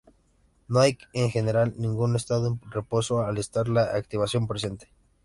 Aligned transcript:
No 0.67 0.79
hay, 0.79 0.97
en 1.13 1.29
general, 1.29 1.75
ningún 1.77 2.15
"estado 2.15 2.47
en 2.47 2.71
reposo" 2.71 3.21
al 3.21 3.37
estar 3.37 3.67
la 3.69 3.83
activación 3.83 4.47
presente. 4.47 4.89